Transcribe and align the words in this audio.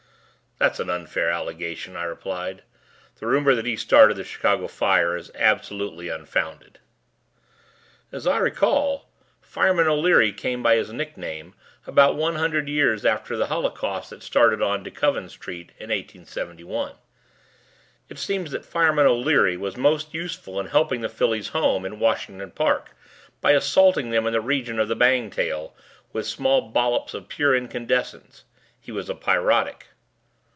"That's 0.59 0.79
an 0.79 0.91
unfair 0.91 1.31
allegation," 1.31 1.95
I 1.97 2.03
replied. 2.03 2.61
"The 3.15 3.25
rumor 3.25 3.55
that 3.55 3.65
he 3.65 3.75
started 3.75 4.15
the 4.15 4.23
Chicago 4.23 4.67
Fire 4.67 5.15
is 5.17 5.31
absolutely 5.33 6.07
unfounded." 6.09 6.77
"As 8.11 8.27
I 8.27 8.37
recall, 8.37 9.09
'Fireman' 9.41 9.87
O'Leary 9.87 10.31
came 10.31 10.61
by 10.61 10.75
his 10.75 10.93
nickname 10.93 11.55
about 11.87 12.13
one 12.15 12.35
hundred 12.35 12.69
years 12.69 13.05
after 13.07 13.35
the 13.35 13.47
holocaust 13.47 14.11
that 14.11 14.21
started 14.21 14.61
on 14.61 14.83
DeKoven 14.83 15.31
Street 15.31 15.71
in 15.79 15.89
1871. 15.89 16.93
It 18.07 18.19
seems 18.19 18.51
that 18.51 18.63
'Fireman' 18.63 19.07
O'Leary 19.07 19.57
was 19.57 19.77
most 19.77 20.13
useful 20.13 20.59
in 20.59 20.67
helping 20.67 21.01
the 21.01 21.09
fillies 21.09 21.47
home 21.47 21.87
at 21.87 21.93
Washington 21.97 22.51
Park 22.51 22.95
by 23.41 23.53
assaulting 23.53 24.11
them 24.11 24.27
in 24.27 24.33
the 24.33 24.41
region 24.41 24.77
of 24.77 24.89
the 24.89 24.95
bangtail 24.95 25.73
with 26.13 26.27
small 26.27 26.69
bollops 26.71 27.15
of 27.15 27.29
pure 27.29 27.55
incandescence. 27.55 28.43
He 28.79 28.91
was 28.91 29.09
a 29.09 29.15
pyrotic." 29.15 29.87